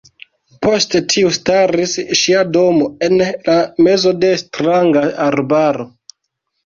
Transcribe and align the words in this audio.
Post 0.67 0.95
tiu 1.13 1.33
staris 1.37 1.93
ŝia 2.21 2.41
domo 2.55 2.87
en 3.09 3.21
la 3.51 3.59
mezo 3.89 4.15
de 4.25 4.35
stranga 4.45 5.05
arbaro. 5.31 5.87